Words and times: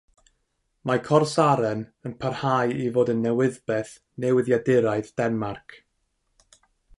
Mae 0.91 1.01
"corsaren" 1.09 1.83
yn 2.09 2.15
parhau 2.23 2.73
i 2.85 2.87
fod 2.95 3.11
yn 3.15 3.21
newyddbeth 3.27 3.93
newyddiaduraeth 4.27 5.13
Denmarc. 5.23 5.77